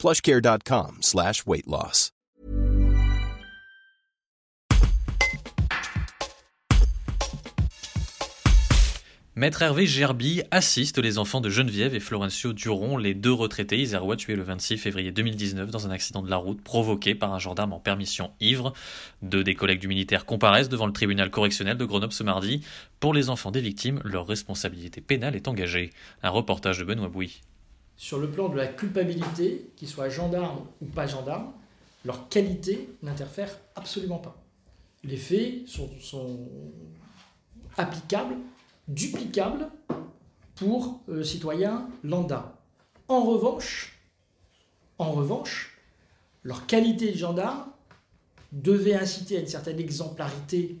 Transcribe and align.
plushcare.com 0.00 1.02
slash 1.02 1.44
weight 1.46 1.66
loss. 1.66 2.10
Maître 9.36 9.62
Hervé 9.62 9.86
Gerby 9.86 10.42
assiste 10.50 10.98
les 10.98 11.16
enfants 11.16 11.40
de 11.40 11.48
Geneviève 11.48 11.94
et 11.94 12.00
Florencio 12.00 12.52
Duron, 12.52 12.96
les 12.96 13.14
deux 13.14 13.32
retraités 13.32 13.78
isérois 13.78 14.16
tués 14.16 14.36
le 14.36 14.42
26 14.42 14.76
février 14.76 15.12
2019 15.12 15.70
dans 15.70 15.86
un 15.86 15.90
accident 15.90 16.22
de 16.22 16.28
la 16.28 16.36
route 16.36 16.62
provoqué 16.62 17.14
par 17.14 17.32
un 17.32 17.38
gendarme 17.38 17.72
en 17.72 17.78
permission 17.78 18.32
ivre. 18.40 18.72
Deux 19.22 19.44
des 19.44 19.54
collègues 19.54 19.80
du 19.80 19.88
militaire 19.88 20.24
comparaissent 20.24 20.68
devant 20.68 20.86
le 20.86 20.92
tribunal 20.92 21.30
correctionnel 21.30 21.76
de 21.76 21.84
Grenoble 21.84 22.12
ce 22.12 22.22
mardi. 22.22 22.62
Pour 23.00 23.14
les 23.14 23.30
enfants 23.30 23.50
des 23.50 23.60
victimes, 23.60 24.00
leur 24.04 24.26
responsabilité 24.26 25.00
pénale 25.00 25.36
est 25.36 25.48
engagée. 25.48 25.90
Un 26.22 26.30
reportage 26.30 26.78
de 26.78 26.84
Benoît 26.84 27.08
Bouy. 27.08 27.40
Sur 28.00 28.18
le 28.18 28.30
plan 28.30 28.48
de 28.48 28.56
la 28.56 28.66
culpabilité, 28.66 29.72
qu'ils 29.76 29.86
soient 29.86 30.08
gendarmes 30.08 30.64
ou 30.80 30.86
pas 30.86 31.06
gendarmes, 31.06 31.52
leur 32.06 32.30
qualité 32.30 32.88
n'interfère 33.02 33.54
absolument 33.74 34.16
pas. 34.16 34.42
Les 35.04 35.18
faits 35.18 35.68
sont, 35.68 36.48
applicables 37.76 38.36
duplicable 38.88 39.68
pour 40.54 41.02
le 41.08 41.22
citoyen 41.22 41.90
lambda. 42.02 42.56
En 43.06 43.22
revanche, 43.22 44.00
en 44.96 45.12
revanche, 45.12 45.78
leur 46.42 46.66
qualité 46.66 47.12
de 47.12 47.18
gendarme 47.18 47.70
devait 48.52 48.94
inciter 48.94 49.36
à 49.36 49.40
une 49.40 49.46
certaine 49.46 49.78
exemplarité 49.78 50.78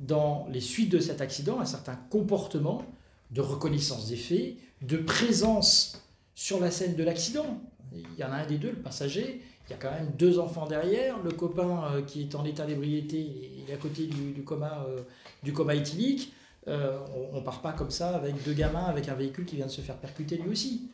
dans 0.00 0.48
les 0.50 0.62
suites 0.62 0.90
de 0.90 1.00
cet 1.00 1.20
accident, 1.20 1.60
un 1.60 1.66
certain 1.66 1.96
comportement 2.08 2.82
de 3.30 3.42
reconnaissance 3.42 4.08
des 4.08 4.16
faits, 4.16 4.56
de 4.80 4.96
présence 4.96 6.02
sur 6.36 6.60
la 6.60 6.70
scène 6.70 6.94
de 6.94 7.02
l'accident. 7.02 7.60
Il 7.92 8.20
y 8.20 8.22
en 8.22 8.30
a 8.30 8.36
un 8.36 8.46
des 8.46 8.58
deux, 8.58 8.70
le 8.70 8.76
passager, 8.76 9.40
il 9.66 9.72
y 9.72 9.74
a 9.74 9.78
quand 9.78 9.90
même 9.90 10.12
deux 10.16 10.38
enfants 10.38 10.66
derrière, 10.66 11.20
le 11.24 11.32
copain 11.32 11.84
euh, 11.90 12.02
qui 12.02 12.20
est 12.20 12.34
en 12.36 12.44
état 12.44 12.66
d'ébriété, 12.66 13.18
il 13.18 13.68
est 13.68 13.74
à 13.74 13.78
côté 13.78 14.06
du, 14.06 14.42
coma, 14.42 14.86
euh, 14.86 15.00
du 15.42 15.52
coma 15.52 15.74
éthylique, 15.74 16.32
euh, 16.68 16.98
on 17.32 17.36
ne 17.36 17.40
part 17.40 17.62
pas 17.62 17.72
comme 17.72 17.90
ça 17.90 18.10
avec 18.10 18.42
deux 18.44 18.52
gamins 18.52 18.84
avec 18.84 19.08
un 19.08 19.14
véhicule 19.14 19.46
qui 19.46 19.56
vient 19.56 19.66
de 19.66 19.70
se 19.70 19.80
faire 19.80 19.96
percuter 19.96 20.36
lui 20.36 20.50
aussi. 20.50 20.90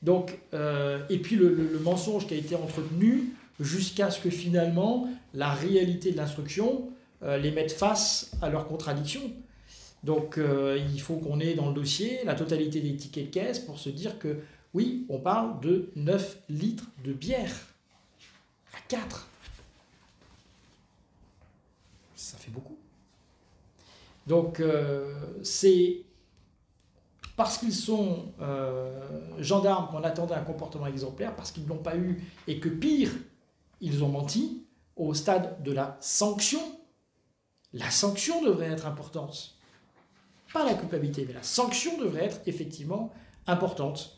Donc, 0.00 0.38
euh, 0.54 1.00
et 1.10 1.18
puis 1.18 1.36
le, 1.36 1.78
mensonge 1.82 2.26
qui 2.26 2.34
a 2.34 2.36
été 2.36 2.54
entretenu 2.54 3.34
jusqu'à 3.60 4.10
ce 4.10 4.20
que 4.20 4.30
finalement 4.30 5.08
la 5.34 5.50
réalité 5.50 6.12
de 6.12 6.16
l'instruction 6.16 6.88
les 7.20 7.50
mette 7.50 7.72
face 7.72 8.30
à 8.40 8.48
leurs 8.48 8.68
contradictions. 8.68 9.32
Donc 10.04 10.38
il 10.38 11.00
faut 11.00 11.16
qu'on 11.16 11.40
ait 11.40 11.54
dans 11.54 11.66
le 11.68 11.74
dossier 11.74 12.20
la 12.24 12.36
totalité 12.36 12.80
des 12.80 12.94
tickets 12.94 13.26
de 13.26 13.30
caisse 13.30 13.58
pour 13.58 13.80
se 13.80 13.88
dire 13.88 14.20
que 14.20 14.36
oui, 14.78 15.04
on 15.08 15.18
parle 15.18 15.58
de 15.58 15.90
9 15.96 16.38
litres 16.48 16.86
de 17.02 17.12
bière 17.12 17.52
à 18.72 18.78
4. 18.86 19.26
Ça 22.14 22.38
fait 22.38 22.52
beaucoup. 22.52 22.78
Donc 24.28 24.60
euh, 24.60 25.12
c'est 25.42 26.04
parce 27.34 27.58
qu'ils 27.58 27.74
sont 27.74 28.32
euh, 28.40 29.00
gendarmes 29.40 29.88
qu'on 29.88 30.04
attendait 30.04 30.34
un 30.34 30.44
comportement 30.44 30.86
exemplaire, 30.86 31.34
parce 31.34 31.50
qu'ils 31.50 31.64
ne 31.64 31.70
l'ont 31.70 31.82
pas 31.82 31.96
eu, 31.96 32.22
et 32.46 32.60
que 32.60 32.68
pire, 32.68 33.10
ils 33.80 34.04
ont 34.04 34.08
menti, 34.08 34.64
au 34.94 35.12
stade 35.12 35.60
de 35.64 35.72
la 35.72 35.96
sanction, 36.00 36.60
la 37.72 37.90
sanction 37.90 38.44
devrait 38.44 38.70
être 38.70 38.86
importante. 38.86 39.56
Pas 40.52 40.64
la 40.64 40.74
culpabilité, 40.74 41.24
mais 41.26 41.34
la 41.34 41.42
sanction 41.42 41.98
devrait 41.98 42.26
être 42.26 42.40
effectivement 42.46 43.12
importante. 43.48 44.17